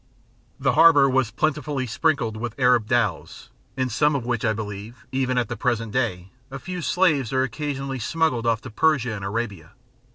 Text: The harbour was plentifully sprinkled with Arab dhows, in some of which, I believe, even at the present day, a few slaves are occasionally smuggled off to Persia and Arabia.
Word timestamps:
The 0.59 0.73
harbour 0.73 1.07
was 1.07 1.29
plentifully 1.29 1.85
sprinkled 1.85 2.35
with 2.35 2.59
Arab 2.59 2.87
dhows, 2.87 3.49
in 3.77 3.87
some 3.89 4.15
of 4.15 4.25
which, 4.25 4.43
I 4.43 4.51
believe, 4.51 5.05
even 5.11 5.37
at 5.37 5.47
the 5.47 5.55
present 5.55 5.91
day, 5.91 6.31
a 6.49 6.57
few 6.57 6.81
slaves 6.81 7.31
are 7.31 7.43
occasionally 7.43 7.99
smuggled 7.99 8.47
off 8.47 8.61
to 8.61 8.71
Persia 8.71 9.11
and 9.13 9.23
Arabia. 9.23 9.73